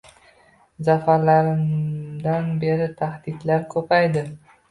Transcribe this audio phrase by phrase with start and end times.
[0.87, 4.27] Zafarlarimdan beri taxdidlar ko‘paydi.